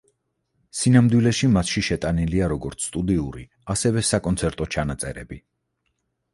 სინამდვილეში 0.77 1.49
მასში 1.57 1.83
შეტანილია 1.89 2.49
როგორც 2.55 2.89
სტუდიური, 2.89 3.47
ასევე 3.77 4.07
საკონცერტო 4.11 4.71
ჩანაწერები. 4.77 5.43